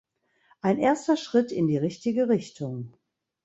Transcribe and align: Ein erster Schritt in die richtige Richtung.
Ein 0.61 0.79
erster 0.79 1.15
Schritt 1.15 1.51
in 1.51 1.67
die 1.67 1.77
richtige 1.77 2.27
Richtung. 2.27 2.95